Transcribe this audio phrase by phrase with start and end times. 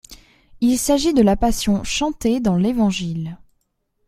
[0.61, 3.37] Il s'agit de la Passion chantée dans l'Évangile.